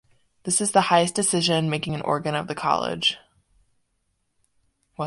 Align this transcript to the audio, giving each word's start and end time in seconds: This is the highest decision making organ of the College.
This 0.45 0.59
is 0.61 0.71
the 0.71 0.81
highest 0.81 1.13
decision 1.13 1.69
making 1.69 2.01
organ 2.01 2.33
of 2.33 2.47
the 2.47 2.55
College. 2.55 3.19